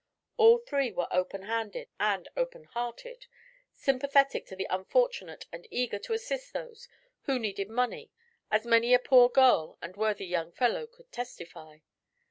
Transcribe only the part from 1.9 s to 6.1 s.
and open hearted, sympathetic to the unfortunate and eager